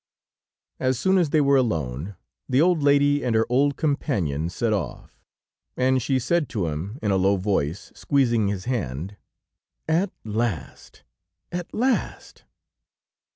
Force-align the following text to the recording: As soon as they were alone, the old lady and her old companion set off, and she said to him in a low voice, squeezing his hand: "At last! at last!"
As 0.79 0.97
soon 0.97 1.19
as 1.19 1.29
they 1.29 1.41
were 1.41 1.57
alone, 1.57 2.15
the 2.49 2.59
old 2.59 2.81
lady 2.81 3.23
and 3.23 3.35
her 3.35 3.45
old 3.49 3.75
companion 3.77 4.49
set 4.49 4.73
off, 4.73 5.21
and 5.77 6.01
she 6.01 6.17
said 6.17 6.49
to 6.49 6.65
him 6.65 6.97
in 7.03 7.11
a 7.11 7.17
low 7.17 7.37
voice, 7.37 7.91
squeezing 7.93 8.47
his 8.47 8.65
hand: 8.65 9.15
"At 9.87 10.09
last! 10.25 11.03
at 11.51 11.71
last!" 11.71 12.45